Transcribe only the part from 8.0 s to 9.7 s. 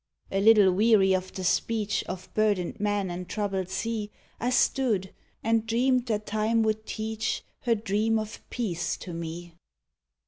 of peace to me.